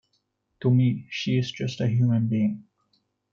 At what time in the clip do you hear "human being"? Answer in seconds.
1.85-2.63